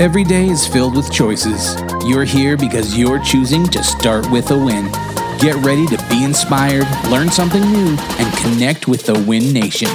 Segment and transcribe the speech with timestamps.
[0.00, 1.74] Every day is filled with choices.
[2.06, 4.84] You're here because you're choosing to start with a win.
[5.40, 9.88] Get ready to be inspired, learn something new, and connect with the Win Nation.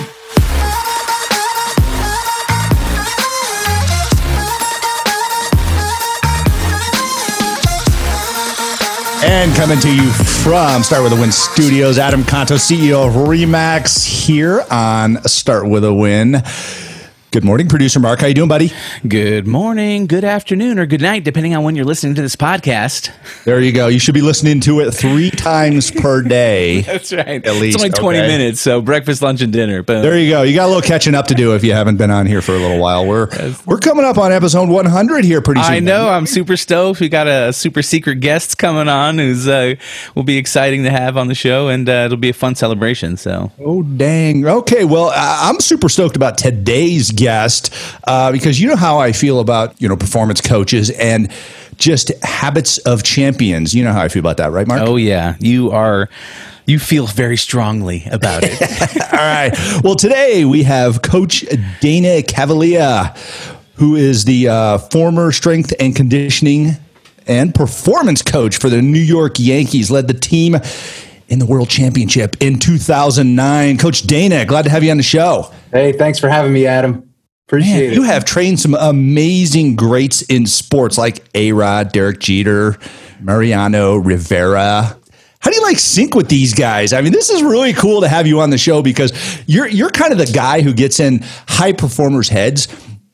[9.23, 14.05] And coming to you from Start With a Win Studios, Adam Contos, CEO of Remax,
[14.05, 16.43] here on Start With a Win.
[17.33, 18.19] Good morning, producer Mark.
[18.19, 18.71] How you doing, buddy?
[19.07, 23.11] Good morning, good afternoon, or good night, depending on when you're listening to this podcast.
[23.43, 23.87] There you go.
[23.87, 26.81] You should be listening to it three times per day.
[26.81, 27.43] That's right.
[27.43, 28.27] At least, it's only 20 okay.
[28.27, 29.81] minutes, so breakfast, lunch, and dinner.
[29.81, 30.43] But There you go.
[30.43, 32.51] You got a little catching up to do if you haven't been on here for
[32.51, 33.07] a little while.
[33.07, 33.27] We're
[33.65, 35.73] we're coming up on episode 100 here pretty soon.
[35.73, 36.99] I know I'm super stoked.
[36.99, 39.73] We got a super secret guest coming on who's uh,
[40.13, 43.17] will be exciting to have on the show, and uh, it'll be a fun celebration.
[43.17, 44.45] So Oh dang.
[44.45, 44.85] Okay.
[44.85, 49.39] Well, I- I'm super stoked about today's guest uh, because you know how I feel
[49.39, 51.31] about you know performance coaches and
[51.77, 53.73] just habits of champions.
[53.73, 54.81] You know how I feel about that, right, Mark?
[54.81, 56.09] Oh yeah, you are.
[56.65, 58.61] You feel very strongly about it.
[59.13, 59.51] All right.
[59.83, 61.43] Well, today we have Coach
[61.81, 63.17] Dana Cavalea,
[63.75, 66.77] who is the uh, former strength and conditioning
[67.27, 70.55] and performance coach for the New York Yankees, led the team
[71.27, 73.77] in the World Championship in 2009.
[73.77, 75.51] Coach Dana, glad to have you on the show.
[75.71, 77.12] Hey, thanks for having me, Adam.
[77.53, 82.79] Appreciate Man, you have trained some amazing greats in sports like A Rod, Derek Jeter,
[83.21, 84.97] Mariano Rivera.
[85.39, 86.93] How do you like sync with these guys?
[86.93, 89.13] I mean, this is really cool to have you on the show because
[89.45, 92.67] you're you're kind of the guy who gets in high performers' heads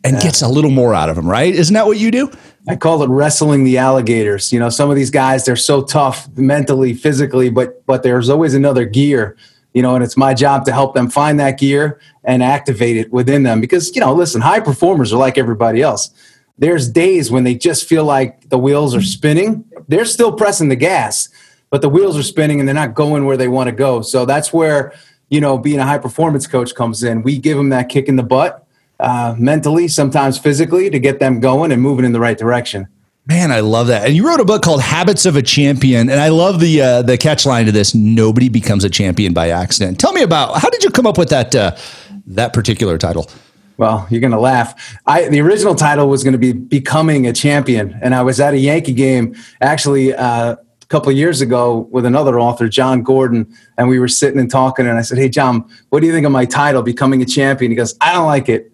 [0.06, 1.54] and gets a little more out of them, right?
[1.54, 2.32] Isn't that what you do?
[2.66, 4.54] I call it wrestling the alligators.
[4.54, 8.54] You know, some of these guys they're so tough mentally, physically, but but there's always
[8.54, 9.36] another gear.
[9.74, 13.12] You know, and it's my job to help them find that gear and activate it
[13.12, 13.62] within them.
[13.62, 16.10] Because you know, listen, high performers are like everybody else.
[16.58, 19.64] There's days when they just feel like the wheels are spinning.
[19.88, 21.30] They're still pressing the gas,
[21.70, 24.02] but the wheels are spinning and they're not going where they want to go.
[24.02, 24.94] So that's where
[25.30, 27.22] you know being a high performance coach comes in.
[27.22, 28.66] We give them that kick in the butt
[29.00, 32.88] uh, mentally, sometimes physically, to get them going and moving in the right direction.
[33.30, 34.08] Man, I love that.
[34.08, 37.02] And you wrote a book called Habits of a Champion, and I love the uh,
[37.04, 40.00] the catch line to this: nobody becomes a champion by accident.
[40.00, 41.78] Tell me about how did you come up with that uh,
[42.26, 43.30] that particular title?
[43.78, 45.00] Well, you're going to laugh.
[45.06, 47.98] I, the original title was going to be Becoming a Champion.
[48.02, 52.40] And I was at a Yankee game actually uh, a couple years ago with another
[52.40, 53.48] author, Jon Gordon.
[53.78, 54.86] And we were sitting and talking.
[54.86, 57.72] And I said, Hey, John, what do you think of my title, Becoming a Champion?
[57.72, 58.74] He goes, I don't like it.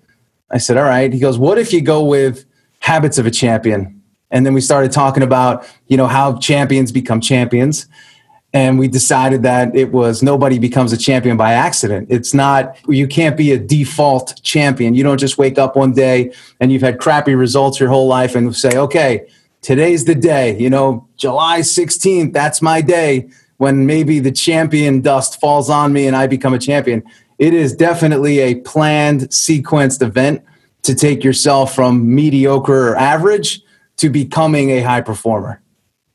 [0.50, 1.12] I said, All right.
[1.12, 2.46] He goes, What if you go with
[2.80, 4.02] Habits of a Champion?
[4.32, 7.88] And then we started talking about, you know, how champions become champions
[8.56, 12.08] and we decided that it was nobody becomes a champion by accident.
[12.10, 14.96] It's not you can't be a default champion.
[14.96, 16.32] You don't just wake up one day
[16.62, 19.26] and you've had crappy results your whole life and say, "Okay,
[19.62, 23.28] today's the day." You know, July 16th, that's my day
[23.58, 27.04] when maybe the champion dust falls on me and I become a champion.
[27.38, 30.42] It is definitely a planned, sequenced event
[30.84, 33.65] to take yourself from mediocre or average
[33.98, 35.62] to becoming a high performer.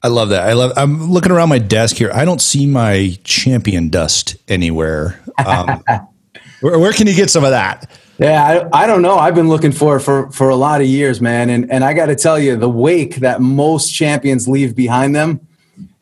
[0.03, 0.49] I love that.
[0.49, 0.73] I love.
[0.77, 2.11] I'm looking around my desk here.
[2.15, 5.21] I don't see my champion dust anywhere.
[5.45, 5.85] Um,
[6.61, 7.91] where, where can you get some of that?
[8.19, 9.17] Yeah, I, I don't know.
[9.17, 11.51] I've been looking for it for for a lot of years, man.
[11.51, 15.47] And and I got to tell you, the wake that most champions leave behind them,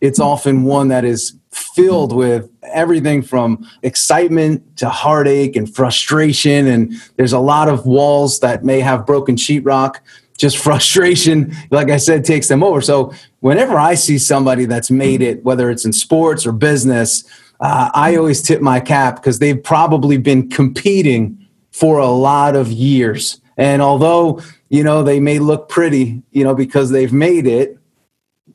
[0.00, 6.66] it's often one that is filled with everything from excitement to heartache and frustration.
[6.66, 9.96] And there's a lot of walls that may have broken sheetrock.
[10.38, 12.80] Just frustration, like I said, takes them over.
[12.80, 17.24] So whenever I see somebody that's made it, whether it's in sports or business,
[17.60, 22.68] uh, I always tip my cap because they've probably been competing for a lot of
[22.68, 23.40] years.
[23.56, 27.76] And although, you know, they may look pretty, you know, because they've made it,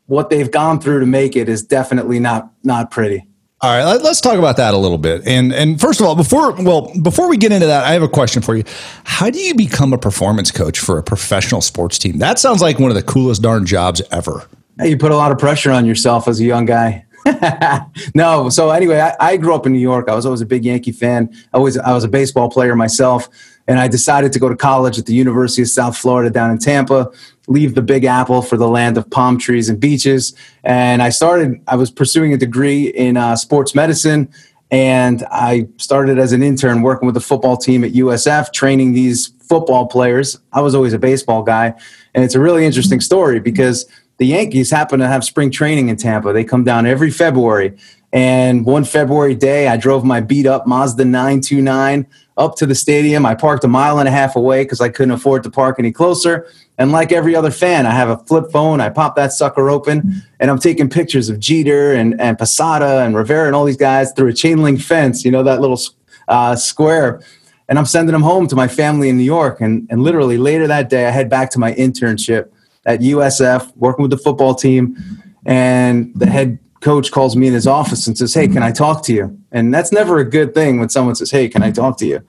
[0.05, 3.27] what they've gone through to make it is definitely not not pretty.
[3.63, 5.25] All right, let, us talk about that a little bit.
[5.25, 8.09] And and first of all, before well, before we get into that, I have a
[8.09, 8.66] question for you.
[9.06, 12.18] How do you become a performance coach for a professional sports team?
[12.18, 14.50] That sounds like one of the coolest darn jobs ever.
[14.83, 17.06] You put a lot of pressure on yourself as a young guy.
[18.15, 20.10] no, so anyway, I, I grew up in New York.
[20.10, 21.33] I was always a big Yankee fan.
[21.54, 23.30] I was I was a baseball player myself,
[23.68, 26.57] and I decided to go to college at the University of South Florida down in
[26.57, 27.12] Tampa.
[27.48, 30.33] Leave the Big Apple for the land of palm trees and beaches,
[30.63, 31.62] and I started.
[31.68, 34.30] I was pursuing a degree in uh, sports medicine,
[34.71, 39.27] and I started as an intern working with the football team at USF, training these
[39.42, 40.39] football players.
[40.54, 41.74] I was always a baseball guy,
[42.13, 43.86] and it's a really interesting story because
[44.18, 46.31] the Yankees happen to have spring training in Tampa.
[46.33, 47.77] They come down every February.
[48.13, 52.06] And one February day, I drove my beat up Mazda 929
[52.38, 53.25] up to the stadium.
[53.25, 55.92] I parked a mile and a half away because I couldn't afford to park any
[55.92, 56.48] closer.
[56.77, 58.81] And like every other fan, I have a flip phone.
[58.81, 63.15] I pop that sucker open and I'm taking pictures of Jeter and, and Posada and
[63.15, 65.80] Rivera and all these guys through a chain link fence, you know, that little
[66.27, 67.19] uh, square.
[67.68, 69.60] And I'm sending them home to my family in New York.
[69.60, 72.51] And, and literally later that day, I head back to my internship
[72.86, 74.98] at USF, working with the football team.
[75.45, 79.03] And the head coach calls me in his office and says, Hey, can I talk
[79.06, 79.39] to you?
[79.51, 82.21] And that's never a good thing when someone says, Hey, can I talk to you?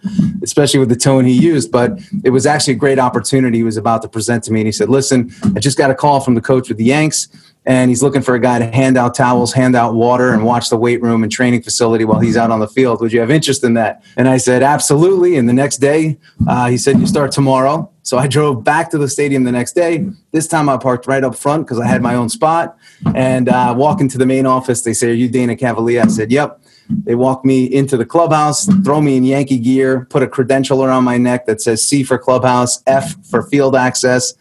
[0.43, 1.71] Especially with the tone he used.
[1.71, 4.61] But it was actually a great opportunity he was about to present to me.
[4.61, 7.29] And he said, Listen, I just got a call from the coach with the Yanks
[7.67, 10.69] and he's looking for a guy to hand out towels, hand out water, and watch
[10.69, 13.01] the weight room and training facility while he's out on the field.
[13.01, 14.05] Would you have interest in that?
[14.17, 15.37] And I said, absolutely.
[15.37, 17.91] And the next day, uh, he said, you start tomorrow.
[18.05, 20.07] So I drove back to the stadium the next day.
[20.31, 22.79] This time I parked right up front because I had my own spot.
[23.15, 24.83] And uh, walk into the main office.
[24.83, 26.05] They say, Are you Dana Cavalea?
[26.05, 26.61] I said, Yep.
[26.89, 31.05] They walk me into the clubhouse, throw me in Yankee gear, put a credential around
[31.05, 34.35] my neck that says C for clubhouse, F for field access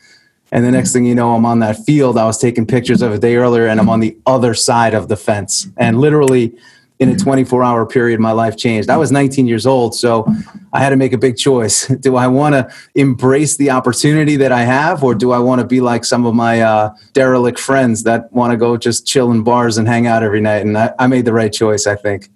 [0.54, 2.16] and the next thing you know, I'm on that field.
[2.16, 5.07] I was taking pictures of a day earlier, and I'm on the other side of
[5.07, 5.68] the fence.
[5.77, 6.56] And literally,
[7.00, 8.90] in a 24 hour period, my life changed.
[8.90, 10.25] I was 19 years old, so
[10.72, 11.88] I had to make a big choice.
[12.00, 15.68] Do I want to embrace the opportunity that I have, or do I want to
[15.68, 19.44] be like some of my uh, derelict friends that want to go just chill in
[19.44, 20.66] bars and hang out every night?
[20.66, 22.30] And I, I made the right choice, I think.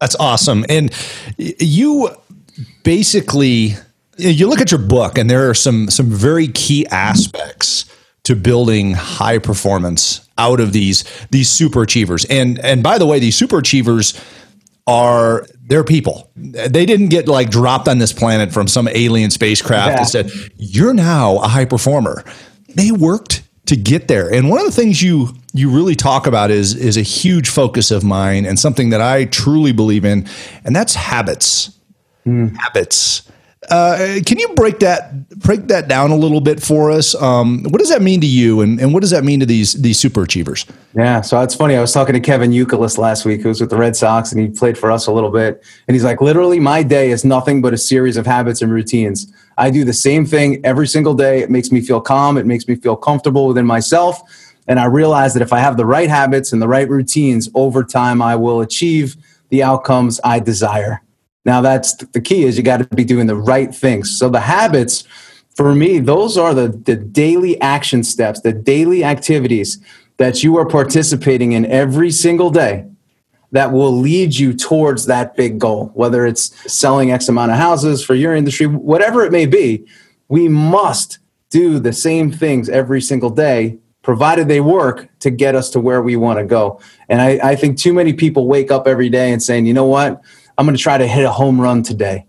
[0.00, 0.64] That's awesome.
[0.68, 0.92] And
[1.36, 2.10] you
[2.82, 3.74] basically
[4.18, 7.84] you look at your book and there are some some very key aspects
[8.24, 13.18] to building high performance out of these these super achievers and and by the way
[13.18, 14.20] these super achievers
[14.86, 16.30] are they're people.
[16.36, 19.96] They didn't get like dropped on this planet from some alien spacecraft yeah.
[19.96, 22.24] that said you're now a high performer.
[22.74, 24.32] They worked to get there.
[24.32, 27.90] And one of the things you you really talk about is is a huge focus
[27.90, 30.28] of mine and something that I truly believe in
[30.64, 31.72] and that's habits.
[32.26, 32.56] Mm.
[32.56, 33.30] habits
[33.70, 37.14] uh, can you break that break that down a little bit for us?
[37.20, 39.72] Um, what does that mean to you, and, and what does that mean to these
[39.72, 40.66] these super achievers?
[40.94, 41.74] Yeah, so it's funny.
[41.74, 44.40] I was talking to Kevin Youkilis last week, who was with the Red Sox, and
[44.40, 45.64] he played for us a little bit.
[45.88, 49.32] And he's like, literally, my day is nothing but a series of habits and routines.
[49.58, 51.40] I do the same thing every single day.
[51.40, 52.36] It makes me feel calm.
[52.36, 54.20] It makes me feel comfortable within myself.
[54.68, 57.84] And I realize that if I have the right habits and the right routines over
[57.84, 59.16] time, I will achieve
[59.48, 61.02] the outcomes I desire.
[61.46, 64.18] Now that's the key is you got to be doing the right things.
[64.18, 65.04] So the habits
[65.54, 69.78] for me, those are the, the daily action steps, the daily activities
[70.18, 72.84] that you are participating in every single day
[73.52, 78.04] that will lead you towards that big goal, whether it's selling X amount of houses
[78.04, 79.86] for your industry, whatever it may be,
[80.28, 85.70] we must do the same things every single day, provided they work to get us
[85.70, 86.80] to where we want to go.
[87.08, 89.86] And I, I think too many people wake up every day and saying, you know
[89.86, 90.22] what?
[90.58, 92.26] I'm going to try to hit a home run today.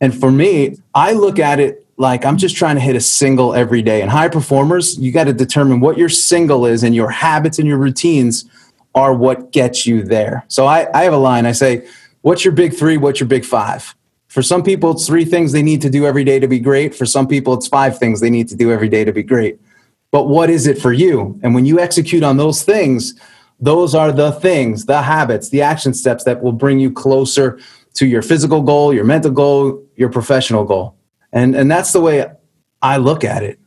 [0.00, 3.54] And for me, I look at it like I'm just trying to hit a single
[3.54, 4.00] every day.
[4.02, 7.66] And high performers, you got to determine what your single is, and your habits and
[7.66, 8.48] your routines
[8.94, 10.44] are what gets you there.
[10.48, 11.86] So I, I have a line I say,
[12.22, 12.96] What's your big three?
[12.96, 13.94] What's your big five?
[14.26, 16.94] For some people, it's three things they need to do every day to be great.
[16.94, 19.58] For some people, it's five things they need to do every day to be great.
[20.10, 21.38] But what is it for you?
[21.42, 23.18] And when you execute on those things,
[23.60, 27.58] those are the things, the habits, the action steps that will bring you closer
[27.94, 30.96] to your physical goal, your mental goal, your professional goal.
[31.32, 32.26] And and that's the way
[32.82, 33.58] I look at it.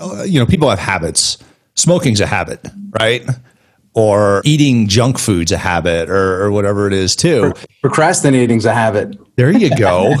[0.00, 1.38] Uh, you know, people have habits.
[1.74, 2.66] Smoking's a habit,
[2.98, 3.24] right?
[3.94, 7.52] Or eating junk food's a habit or, or whatever it is too.
[7.80, 9.18] Procrastinating's a habit.
[9.36, 10.14] There you go.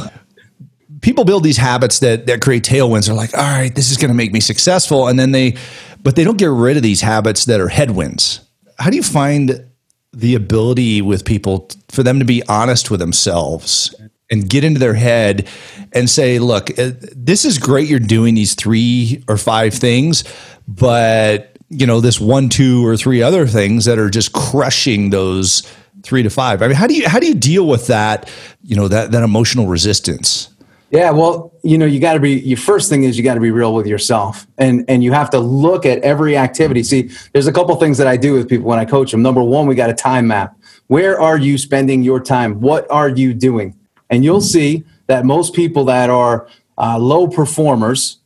[1.00, 3.06] people build these habits that that create tailwinds.
[3.06, 5.56] They're like, all right, this is going to make me successful, and then they,
[6.02, 8.40] but they don't get rid of these habits that are headwinds
[8.80, 9.64] how do you find
[10.12, 13.94] the ability with people for them to be honest with themselves
[14.30, 15.48] and get into their head
[15.92, 17.88] and say, look, uh, this is great.
[17.88, 20.24] You're doing these three or five things,
[20.66, 25.62] but you know, this one, two or three other things that are just crushing those
[26.02, 26.62] three to five.
[26.62, 28.28] I mean, how do you, how do you deal with that,
[28.62, 30.49] you know, that, that emotional resistance?
[30.90, 32.40] Yeah, well, you know, you got to be.
[32.40, 35.30] Your first thing is you got to be real with yourself, and and you have
[35.30, 36.82] to look at every activity.
[36.82, 39.22] See, there's a couple things that I do with people when I coach them.
[39.22, 40.56] Number one, we got a time map.
[40.88, 42.60] Where are you spending your time?
[42.60, 43.78] What are you doing?
[44.10, 48.18] And you'll see that most people that are uh, low performers,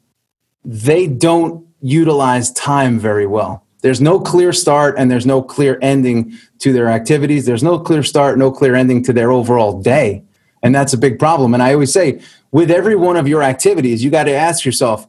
[0.64, 3.66] they don't utilize time very well.
[3.82, 7.44] There's no clear start and there's no clear ending to their activities.
[7.44, 10.23] There's no clear start, no clear ending to their overall day.
[10.64, 11.54] And that's a big problem.
[11.54, 15.06] And I always say, with every one of your activities, you got to ask yourself,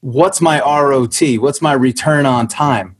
[0.00, 1.22] what's my ROT?
[1.38, 2.96] What's my return on time?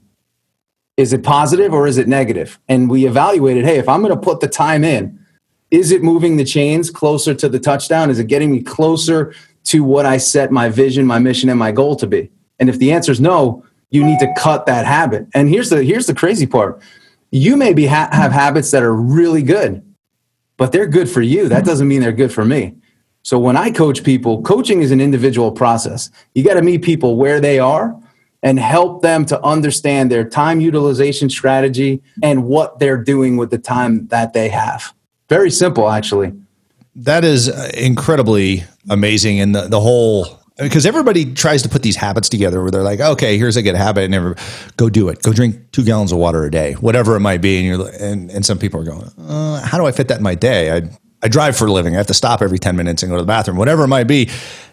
[0.96, 2.58] Is it positive or is it negative?
[2.68, 5.18] And we evaluated, hey, if I'm going to put the time in,
[5.70, 8.10] is it moving the chains closer to the touchdown?
[8.10, 11.72] Is it getting me closer to what I set my vision, my mission, and my
[11.72, 12.30] goal to be?
[12.58, 15.26] And if the answer is no, you need to cut that habit.
[15.34, 16.80] And here's the here's the crazy part:
[17.30, 19.82] you may be ha- have habits that are really good,
[20.58, 21.48] but they're good for you.
[21.48, 21.68] That hmm.
[21.68, 22.74] doesn't mean they're good for me.
[23.22, 26.10] So when I coach people, coaching is an individual process.
[26.34, 27.98] You got to meet people where they are
[28.42, 33.58] and help them to understand their time utilization strategy and what they're doing with the
[33.58, 34.94] time that they have.
[35.28, 36.32] Very simple, actually.
[36.94, 39.40] That is uh, incredibly amazing.
[39.40, 43.00] And the, the whole because everybody tries to put these habits together where they're like,
[43.00, 44.36] okay, here's a good habit, and never
[44.76, 45.22] go do it.
[45.22, 47.58] Go drink two gallons of water a day, whatever it might be.
[47.58, 50.22] And you're and, and some people are going, uh, how do I fit that in
[50.22, 50.76] my day?
[50.76, 50.82] I
[51.22, 51.94] I drive for a living.
[51.94, 54.06] I have to stop every ten minutes and go to the bathroom, whatever it might
[54.08, 54.30] be.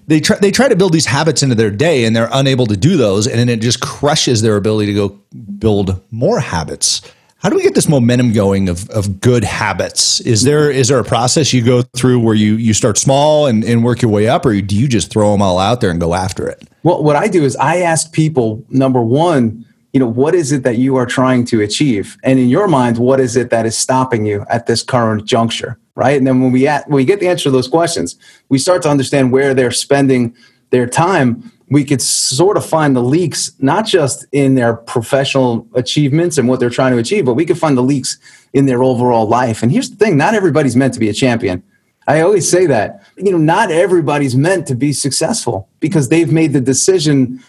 [0.07, 2.77] They try they try to build these habits into their day, and they're unable to
[2.77, 5.19] do those, and then it just crushes their ability to go
[5.57, 7.01] build more habits.
[7.39, 10.21] How do we get this momentum going of, of good habits?
[10.21, 13.63] Is there is there a process you go through where you you start small and,
[13.63, 15.99] and work your way up, or do you just throw them all out there and
[15.99, 16.67] go after it?
[16.83, 20.63] Well, what I do is I ask people number one, you know, what is it
[20.63, 23.77] that you are trying to achieve, and in your mind, what is it that is
[23.77, 26.17] stopping you at this current juncture, right?
[26.17, 28.15] And then when we at, when we get the answer to those questions,
[28.49, 30.33] we start to understand where they're spending
[30.71, 36.37] their time we could sort of find the leaks not just in their professional achievements
[36.37, 38.17] and what they're trying to achieve but we could find the leaks
[38.53, 39.63] in their overall life.
[39.63, 41.63] And here's the thing not everybody's meant to be a champion.
[42.07, 46.53] I always say that you know not everybody's meant to be successful because they've made
[46.53, 47.43] the decision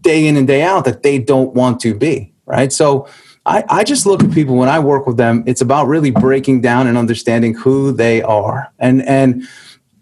[0.00, 2.72] day in and day out that they don't want to be right?
[2.72, 3.08] So
[3.44, 5.44] I, I just look at people when I work with them.
[5.46, 9.46] It's about really breaking down and understanding who they are, and and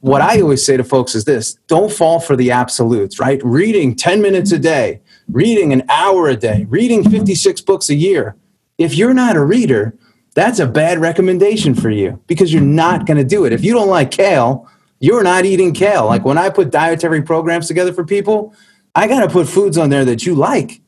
[0.04, 0.42] what I mm-hmm.
[0.42, 3.40] always say to folks is this don't fall for the absolutes, right?
[3.42, 5.00] Reading 10 minutes a day,
[5.32, 8.36] reading an hour a day, reading 56 books a year.
[8.76, 9.96] If you're not a reader,
[10.34, 13.54] that's a bad recommendation for you because you're not going to do it.
[13.54, 14.68] If you don't like kale,
[15.00, 16.04] you're not eating kale.
[16.04, 18.54] Like when I put dietary programs together for people,
[18.94, 20.82] I got to put foods on there that you like,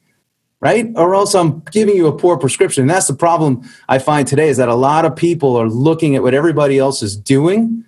[0.61, 0.91] right?
[0.95, 2.83] Or else I'm giving you a poor prescription.
[2.83, 6.17] And that's the problem I find today is that a lot of people are looking
[6.17, 7.87] at what everybody else is doing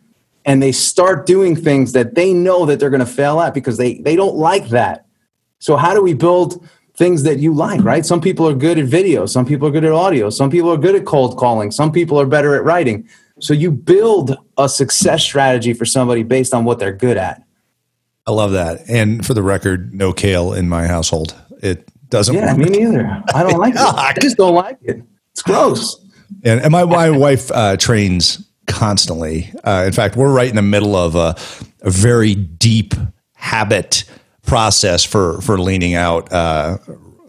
[0.49, 3.77] and they start doing things that they know that they're going to fail at because
[3.77, 5.07] they they don't like that.
[5.59, 8.05] So how do we build things that you like right?
[8.05, 10.79] Some people are good at video some people are good at audio some people are
[10.79, 13.07] good at cold calling some people are better at writing.
[13.41, 17.45] So you build a success strategy for somebody based on what they're good at.
[18.27, 18.89] I love that.
[18.89, 21.35] And for the record no kale in my household.
[21.63, 22.71] It doesn't yeah work.
[22.71, 23.23] me neither.
[23.35, 23.81] I don't like it.
[23.81, 25.03] I just don't like it.
[25.33, 26.03] It's gross.
[26.43, 29.53] And, and my, my wife uh, trains constantly.
[29.65, 31.37] Uh, in fact, we're right in the middle of a,
[31.83, 32.95] a very deep
[33.35, 34.05] habit
[34.47, 36.79] process for for leaning out uh,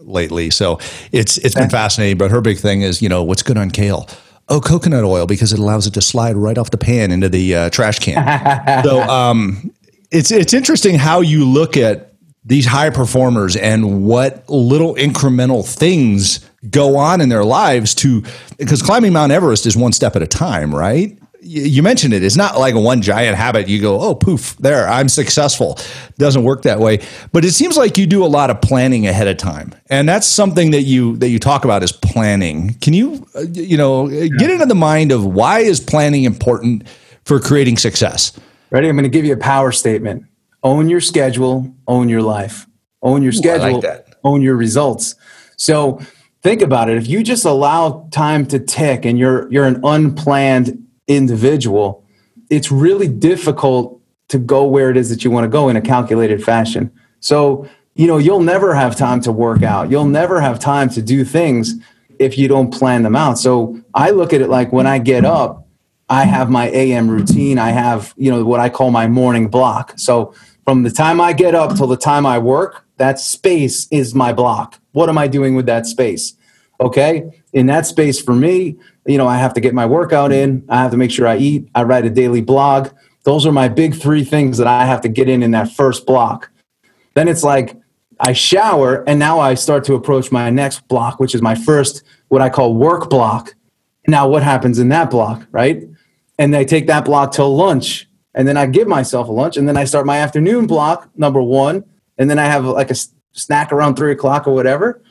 [0.00, 0.50] lately.
[0.50, 0.78] So
[1.12, 2.18] it's it's been fascinating.
[2.18, 4.08] But her big thing is, you know, what's good on kale?
[4.48, 7.54] Oh, coconut oil because it allows it to slide right off the pan into the
[7.54, 8.82] uh, trash can.
[8.84, 9.72] so um,
[10.10, 16.40] it's it's interesting how you look at these high performers and what little incremental things
[16.68, 18.22] go on in their lives to
[18.58, 21.16] because climbing Mount Everest is one step at a time, right?
[21.42, 22.22] You mentioned it.
[22.22, 23.68] It's not like one giant habit.
[23.68, 25.78] You go, oh, poof, there, I'm successful.
[26.08, 27.00] It doesn't work that way.
[27.32, 30.26] But it seems like you do a lot of planning ahead of time, and that's
[30.26, 32.74] something that you that you talk about is planning.
[32.74, 36.86] Can you, uh, you know, get into the mind of why is planning important
[37.24, 38.38] for creating success?
[38.70, 38.88] Ready?
[38.88, 40.24] I'm going to give you a power statement.
[40.62, 41.74] Own your schedule.
[41.86, 42.66] Own your life.
[43.02, 43.78] Own your schedule.
[43.78, 45.14] Ooh, like own your results.
[45.56, 46.00] So
[46.42, 46.98] think about it.
[46.98, 52.04] If you just allow time to tick and you're you're an unplanned individual,
[52.48, 55.80] it's really difficult to go where it is that you want to go in a
[55.80, 56.90] calculated fashion.
[57.18, 59.90] So, you know, you'll never have time to work out.
[59.90, 61.74] You'll never have time to do things
[62.18, 63.38] if you don't plan them out.
[63.38, 65.66] So, I look at it like when I get up,
[66.08, 67.58] I have my AM routine.
[67.58, 69.94] I have, you know, what I call my morning block.
[69.96, 70.32] So,
[70.64, 74.32] from the time I get up till the time I work, that space is my
[74.32, 74.78] block.
[74.92, 76.34] What am I doing with that space?
[76.80, 77.39] Okay.
[77.52, 78.76] In that space for me,
[79.06, 80.64] you know, I have to get my workout in.
[80.68, 81.68] I have to make sure I eat.
[81.74, 82.90] I write a daily blog.
[83.24, 86.06] Those are my big three things that I have to get in in that first
[86.06, 86.50] block.
[87.14, 87.76] Then it's like
[88.20, 92.02] I shower, and now I start to approach my next block, which is my first,
[92.28, 93.54] what I call work block.
[94.06, 95.82] Now, what happens in that block, right?
[96.38, 99.66] And I take that block till lunch, and then I give myself a lunch, and
[99.66, 101.84] then I start my afternoon block, number one,
[102.16, 102.96] and then I have like a
[103.32, 105.02] snack around three o'clock or whatever.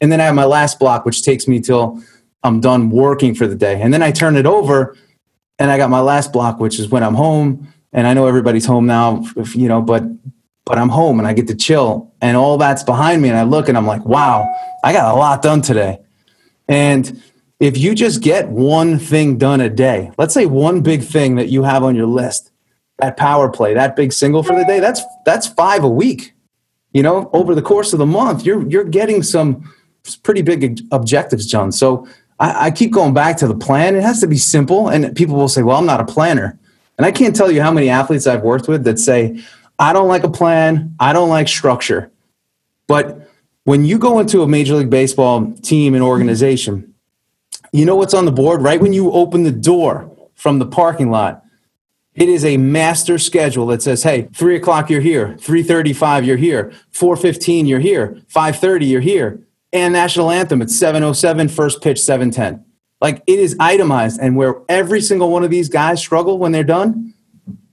[0.00, 2.02] And then I have my last block, which takes me till
[2.42, 3.80] I'm done working for the day.
[3.80, 4.96] And then I turn it over
[5.58, 7.72] and I got my last block, which is when I'm home.
[7.92, 10.04] And I know everybody's home now, if, you know, but
[10.64, 13.30] but I'm home and I get to chill and all that's behind me.
[13.30, 14.46] And I look and I'm like, wow,
[14.84, 15.98] I got a lot done today.
[16.68, 17.22] And
[17.58, 21.48] if you just get one thing done a day, let's say one big thing that
[21.48, 22.52] you have on your list,
[22.98, 26.34] that power play, that big single for the day, that's that's five a week.
[26.92, 29.72] You know, over the course of the month, you're you're getting some
[30.16, 31.72] pretty big objectives, John.
[31.72, 32.06] So
[32.38, 33.96] I, I keep going back to the plan.
[33.96, 36.58] It has to be simple, and people will say, "Well, I'm not a planner,"
[36.96, 39.42] and I can't tell you how many athletes I've worked with that say,
[39.78, 40.94] "I don't like a plan.
[41.00, 42.10] I don't like structure."
[42.86, 43.30] But
[43.64, 46.94] when you go into a major league baseball team and organization,
[47.72, 51.10] you know what's on the board right when you open the door from the parking
[51.10, 51.44] lot
[52.18, 56.72] it is a master schedule that says, hey, three o'clock you're here, 335 you're here,
[56.90, 59.40] 415 you're here, 530 you're here.
[59.72, 62.64] And national anthem, it's 707, first pitch 710.
[63.00, 64.18] Like it is itemized.
[64.20, 67.14] And where every single one of these guys struggle when they're done,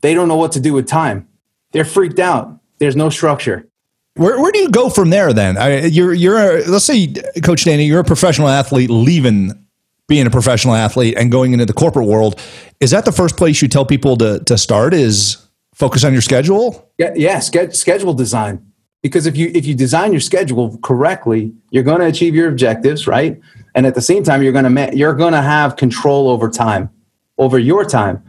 [0.02, 1.28] they don't know what to do with time.
[1.72, 2.60] They're freaked out.
[2.80, 3.68] There's no structure.
[4.16, 5.58] Where, where do you go from there then?
[5.58, 9.66] I, you're, you're a, let's say, Coach Danny, you're a professional athlete leaving
[10.08, 12.40] being a professional athlete and going into the corporate world.
[12.80, 15.38] Is that the first place you tell people to, to start is
[15.74, 16.92] focus on your schedule?
[16.98, 18.72] Yeah, yeah, schedule design.
[19.06, 23.06] Because if you if you design your schedule correctly, you're going to achieve your objectives,
[23.06, 23.40] right?
[23.76, 26.90] And at the same time, you're going to you're going to have control over time,
[27.38, 28.24] over your time.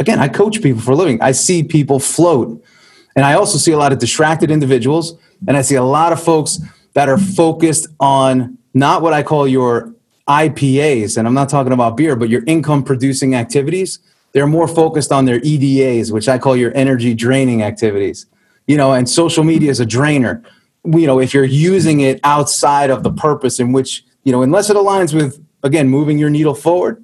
[0.00, 1.22] Again, I coach people for a living.
[1.22, 2.60] I see people float,
[3.14, 6.20] and I also see a lot of distracted individuals, and I see a lot of
[6.20, 6.58] folks
[6.94, 9.94] that are focused on not what I call your
[10.26, 14.00] IPAs, and I'm not talking about beer, but your income producing activities,
[14.32, 18.26] they're more focused on their EDAs, which I call your energy draining activities.
[18.68, 20.44] You know, and social media is a drainer.
[20.84, 24.70] You know, if you're using it outside of the purpose in which, you know, unless
[24.70, 27.02] it aligns with, again, moving your needle forward,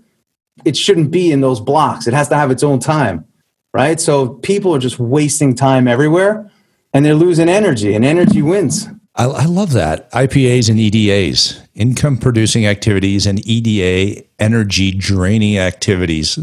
[0.64, 2.06] it shouldn't be in those blocks.
[2.06, 3.24] It has to have its own time,
[3.72, 4.00] right?
[4.00, 6.50] So people are just wasting time everywhere
[6.94, 8.86] and they're losing energy, and energy wins.
[9.16, 10.10] I, I, love that.
[10.12, 16.38] IPAs and EDAs, income producing activities, and EDA, energy draining activities.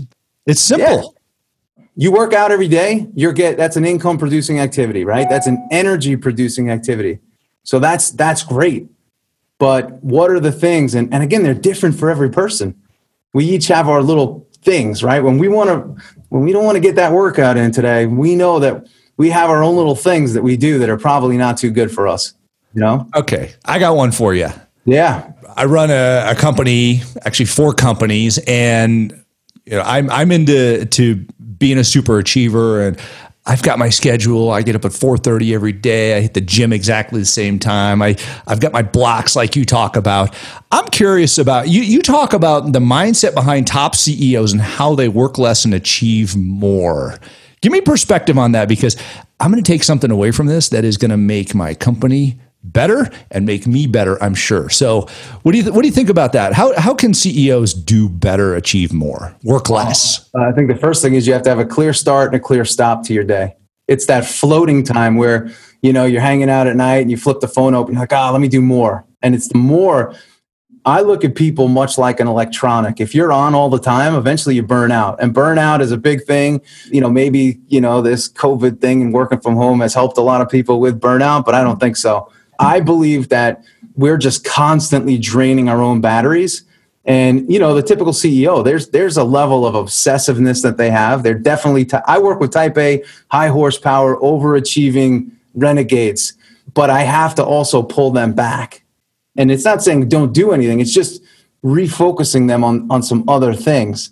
[0.46, 1.16] It's simple.
[1.96, 5.28] You work out every day, you're get that's an income producing activity, right?
[5.30, 7.20] That's an energy producing activity.
[7.64, 8.88] So that's that's great.
[9.58, 10.96] But what are the things?
[10.96, 12.76] And, and again, they're different for every person.
[13.34, 15.24] We each have our little things, right?
[15.24, 18.36] When we want to when we don't want to get that workout in today, we
[18.36, 21.58] know that we have our own little things that we do that are probably not
[21.58, 22.34] too good for us.
[22.74, 23.08] You know?
[23.16, 23.54] Okay.
[23.66, 24.48] I got one for you.
[24.86, 25.32] Yeah.
[25.56, 29.12] I run a, a company, actually four companies, and
[29.66, 31.26] you know, I'm I'm into to
[31.62, 33.00] being a super achiever and
[33.44, 34.52] I've got my schedule.
[34.52, 36.16] I get up at 4:30 every day.
[36.16, 38.02] I hit the gym exactly the same time.
[38.02, 40.36] I I've got my blocks like you talk about.
[40.72, 45.08] I'm curious about you you talk about the mindset behind top CEOs and how they
[45.08, 47.20] work less and achieve more.
[47.62, 48.96] Give me perspective on that because
[49.40, 52.38] I'm going to take something away from this that is going to make my company
[52.64, 54.70] better and make me better, I'm sure.
[54.70, 55.08] So,
[55.44, 56.54] what do you th- what do you think about that?
[56.54, 60.30] How how can CEOs do better, achieve more, work less?
[60.36, 62.36] Uh, I think the first thing is you have to have a clear start and
[62.36, 63.56] a clear stop to your day.
[63.88, 65.50] It's that floating time where
[65.82, 68.14] you know you're hanging out at night and you flip the phone open, you're like,
[68.14, 69.06] ah, oh, let me do more.
[69.22, 70.16] And it's the more.
[70.84, 73.00] I look at people much like an electronic.
[73.00, 75.22] If you're on all the time, eventually you burn out.
[75.22, 76.60] And burnout is a big thing.
[76.88, 80.22] You know, maybe, you know, this COVID thing and working from home has helped a
[80.22, 82.32] lot of people with burnout, but I don't think so.
[82.62, 83.64] I believe that
[83.96, 86.64] we're just constantly draining our own batteries.
[87.04, 91.24] And you know, the typical CEO, there's there's a level of obsessiveness that they have.
[91.24, 91.86] They're definitely.
[91.86, 96.34] T- I work with Type A, high horsepower, overachieving renegades,
[96.76, 98.84] but I have to also pull them back.
[99.36, 100.80] And it's not saying don't do anything.
[100.80, 101.24] It's just
[101.64, 104.12] refocusing them on on some other things.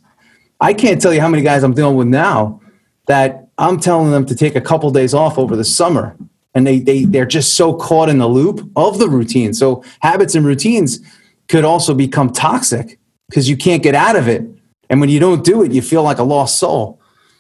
[0.60, 2.60] I can't tell you how many guys I'm dealing with now
[3.06, 6.18] that I'm telling them to take a couple days off over the summer
[6.54, 9.54] and they, they they're just so caught in the loop of the routine.
[9.54, 11.00] So habits and routines
[11.48, 14.44] could also become toxic because you can't get out of it.
[14.90, 17.00] And when you don't do it you feel like a lost soul.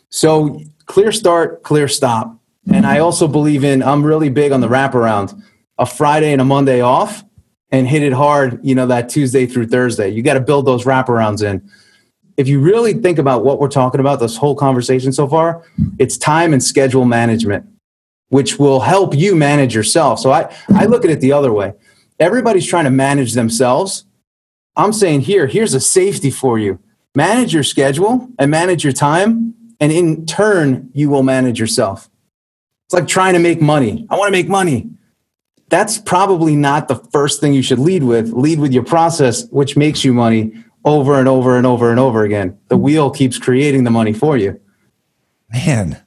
[0.10, 2.36] So clear start clear stop.
[2.72, 5.41] And i also believe in i'm really big on the wraparound.
[5.78, 7.24] A friday and a monday off
[7.72, 10.10] and hit it hard you know that tuesday through thursday.
[10.10, 11.67] You got to build those wraparounds in.
[12.38, 15.63] If you really think about what we're talking about this whole conversation so far
[15.98, 17.65] it's time and schedule management
[18.30, 20.20] which will help you manage yourself.
[20.20, 21.74] So I, I look at it the other way.
[22.20, 24.06] Everybody's trying to manage themselves.
[24.76, 26.80] I'm saying here, here's a safety for you.
[27.15, 32.10] Manage your schedule and manage your time, and in turn, you will manage yourself.
[32.86, 34.06] It's like trying to make money.
[34.10, 34.89] I want to make money.
[35.70, 38.32] That's probably not the first thing you should lead with.
[38.34, 40.54] Lead with your process, which makes you money
[40.86, 42.58] over and over and over and over again.
[42.68, 44.60] The wheel keeps creating the money for you.
[45.52, 46.02] Man,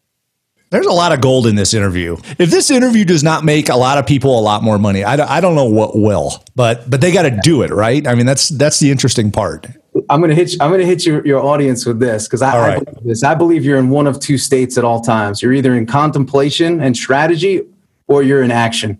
[0.73, 2.17] There's a lot of gold in this interview.
[2.39, 5.37] If this interview does not make a lot of people a lot more money, I,
[5.37, 6.43] I don't know what will.
[6.57, 8.07] But but they got to do it, right?
[8.07, 9.67] I mean, that's that's the interesting part.
[10.09, 10.55] I'm gonna hit.
[10.55, 12.77] You, I'm gonna hit your, your audience with this because I, right.
[12.77, 13.23] I believe this.
[13.23, 15.43] I believe you're in one of two states at all times.
[15.43, 17.61] You're either in contemplation and strategy,
[18.07, 18.99] or you're in action.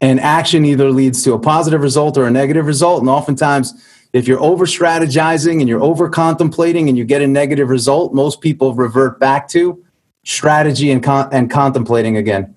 [0.00, 3.00] And action either leads to a positive result or a negative result.
[3.00, 3.74] And oftentimes,
[4.12, 8.40] if you're over strategizing and you're over contemplating and you get a negative result, most
[8.40, 9.83] people revert back to
[10.24, 12.54] strategy and, con- and contemplating again,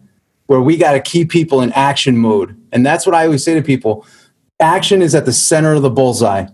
[0.48, 2.60] where we got to keep people in action mode.
[2.72, 4.06] And that's what I always say to people
[4.60, 6.48] action is at the center of the bullseye.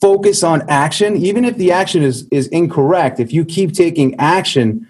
[0.00, 3.20] Focus on action, even if the action is, is incorrect.
[3.20, 4.86] If you keep taking action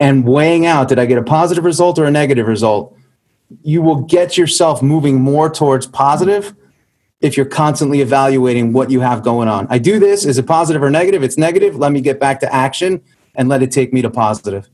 [0.00, 2.96] and weighing out, did I get a positive result or a negative result?
[3.62, 6.54] You will get yourself moving more towards positive
[7.20, 9.66] if you're constantly evaluating what you have going on.
[9.70, 10.24] I do this.
[10.24, 11.22] Is it positive or negative?
[11.22, 11.76] It's negative.
[11.76, 13.02] Let me get back to action
[13.34, 14.68] and let it take me to positive.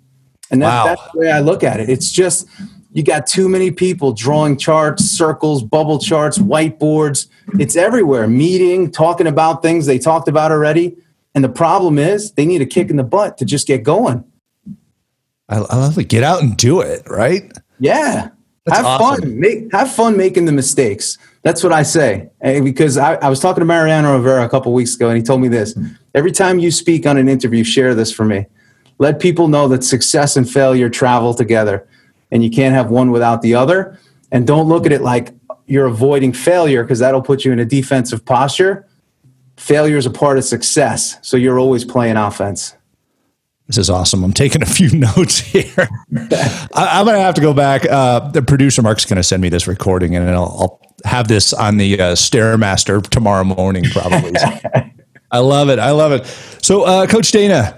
[0.55, 0.85] And that, wow.
[0.85, 1.91] that's the way I look at it.
[1.91, 2.49] It's just
[2.93, 7.27] you got too many people drawing charts, circles, bubble charts, whiteboards.
[7.59, 8.29] It's everywhere.
[8.29, 10.97] Meeting, talking about things they talked about already.
[11.35, 14.23] And the problem is they need a kick in the butt to just get going.
[15.49, 16.05] I, love it.
[16.05, 17.51] Get out and do it, right?
[17.81, 18.29] Yeah.
[18.65, 19.23] That's have awesome.
[19.23, 19.41] fun.
[19.41, 21.19] Make have fun making the mistakes.
[21.43, 22.31] That's what I say.
[22.43, 25.23] Eh, because I, I was talking to Mariano Rivera a couple weeks ago, and he
[25.23, 25.77] told me this:
[26.15, 28.47] every time you speak on an interview, share this for me.
[28.99, 31.87] Let people know that success and failure travel together,
[32.31, 33.99] and you can't have one without the other.
[34.31, 35.35] And don't look at it like
[35.67, 38.87] you're avoiding failure because that'll put you in a defensive posture.
[39.57, 42.75] Failure is a part of success, so you're always playing offense.
[43.67, 44.23] This is awesome.
[44.23, 45.89] I'm taking a few notes here.
[46.75, 47.87] I, am going to have to go back.
[47.89, 51.53] Uh, the producer Mark's going to send me this recording, and I'll, I'll have this
[51.53, 54.33] on the uh, Stairmaster tomorrow morning, probably.
[55.31, 55.79] I love it.
[55.79, 56.27] I love it.
[56.63, 57.77] So, uh, Coach Dana,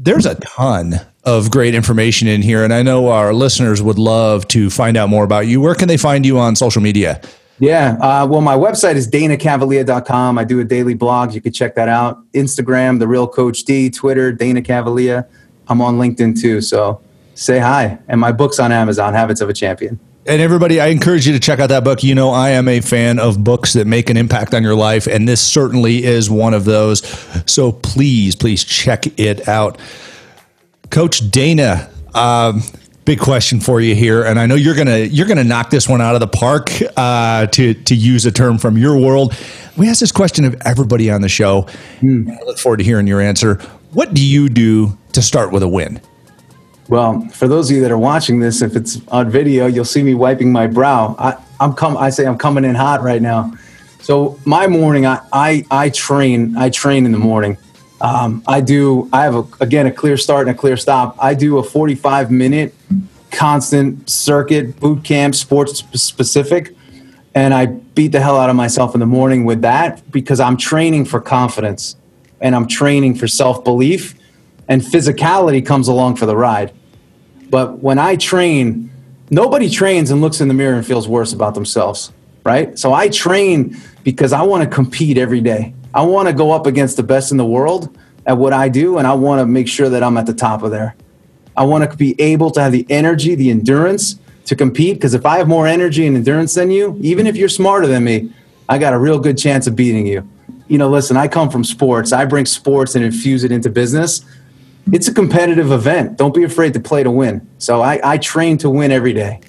[0.00, 4.46] there's a ton of great information in here, and I know our listeners would love
[4.48, 5.60] to find out more about you.
[5.60, 7.20] Where can they find you on social media?
[7.58, 7.98] Yeah.
[8.00, 10.38] Uh, well, my website is danacavalea.com.
[10.38, 11.34] I do a daily blog.
[11.34, 12.22] You can check that out.
[12.32, 15.26] Instagram, The Real Coach D, Twitter, Dana Cavalea.
[15.66, 16.60] I'm on LinkedIn too.
[16.60, 17.00] So
[17.34, 17.98] say hi.
[18.06, 19.98] And my book's on Amazon, Habits of a Champion.
[20.28, 22.02] And everybody, I encourage you to check out that book.
[22.02, 25.06] You know, I am a fan of books that make an impact on your life,
[25.06, 27.00] and this certainly is one of those.
[27.50, 29.78] So please, please check it out.
[30.90, 32.62] Coach Dana, um,
[33.06, 36.02] big question for you here, and I know you're gonna you're gonna knock this one
[36.02, 36.72] out of the park.
[36.94, 39.34] Uh, to to use a term from your world,
[39.78, 41.62] we ask this question of everybody on the show.
[42.00, 42.30] Hmm.
[42.30, 43.54] I look forward to hearing your answer.
[43.92, 46.02] What do you do to start with a win?
[46.88, 50.02] Well, for those of you that are watching this, if it's on video, you'll see
[50.02, 51.14] me wiping my brow.
[51.18, 51.96] I, I'm come.
[51.98, 53.52] I say I'm coming in hot right now.
[54.00, 56.56] So my morning, I, I I train.
[56.56, 57.58] I train in the morning.
[58.00, 59.08] Um, I do.
[59.12, 61.16] I have a, again a clear start and a clear stop.
[61.20, 62.74] I do a 45 minute
[63.30, 66.74] constant circuit boot camp, sports specific,
[67.34, 70.56] and I beat the hell out of myself in the morning with that because I'm
[70.56, 71.96] training for confidence
[72.40, 74.14] and I'm training for self belief,
[74.68, 76.72] and physicality comes along for the ride.
[77.50, 78.90] But when I train,
[79.30, 82.12] nobody trains and looks in the mirror and feels worse about themselves,
[82.44, 82.78] right?
[82.78, 85.74] So I train because I want to compete every day.
[85.94, 88.98] I want to go up against the best in the world at what I do,
[88.98, 90.94] and I want to make sure that I'm at the top of there.
[91.56, 94.94] I want to be able to have the energy, the endurance to compete.
[94.94, 98.04] Because if I have more energy and endurance than you, even if you're smarter than
[98.04, 98.32] me,
[98.68, 100.28] I got a real good chance of beating you.
[100.68, 102.12] You know, listen, I come from sports.
[102.12, 104.24] I bring sports and infuse it into business.
[104.92, 106.16] It's a competitive event.
[106.16, 107.48] Don't be afraid to play to win.
[107.58, 109.40] So I, I train to win every day.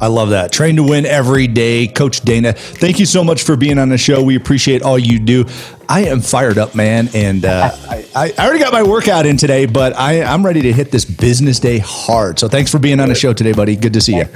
[0.00, 0.52] I love that.
[0.52, 1.86] Train to win every day.
[1.86, 4.22] Coach Dana, thank you so much for being on the show.
[4.22, 5.46] We appreciate all you do.
[5.88, 7.08] I am fired up, man.
[7.14, 10.72] And uh, I, I, already got my workout in today, but I, I'm ready to
[10.72, 12.38] hit this business day hard.
[12.38, 13.74] So thanks for being on the show today, buddy.
[13.74, 14.26] Good to see you.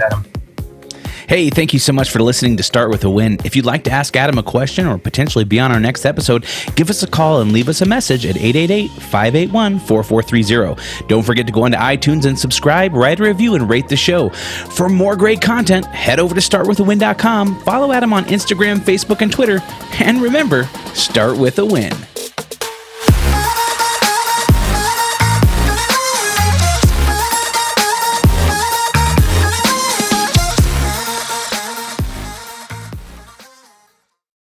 [1.31, 3.39] Hey, thank you so much for listening to Start with a Win.
[3.45, 6.45] If you'd like to ask Adam a question or potentially be on our next episode,
[6.75, 11.07] give us a call and leave us a message at 888 581 4430.
[11.07, 14.31] Don't forget to go onto iTunes and subscribe, write a review, and rate the show.
[14.31, 19.61] For more great content, head over to startwithawin.com, follow Adam on Instagram, Facebook, and Twitter,
[20.01, 20.65] and remember,
[20.95, 21.93] start with a win.